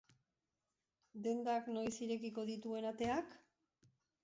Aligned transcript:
Dendak 1.27 1.69
noiz 1.77 1.93
irekiko 2.07 2.49
dituen 2.51 2.91
ateak? 2.95 3.39